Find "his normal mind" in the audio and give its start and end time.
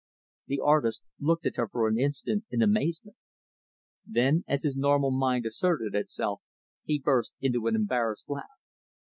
4.63-5.45